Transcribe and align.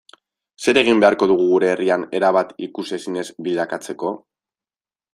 Zer 0.67 0.79
egin 0.81 1.03
beharko 1.03 1.27
dugu 1.33 1.45
gure 1.51 1.69
herria 1.75 1.99
erabat 2.21 2.57
ikusezin 2.71 3.23
ez 3.25 3.29
bilakatzeko? 3.49 4.17